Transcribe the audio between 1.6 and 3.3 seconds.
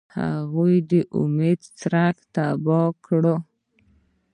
څرک تیاره کړ.